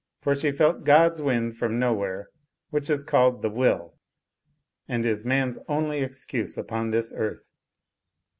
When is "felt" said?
0.51-0.83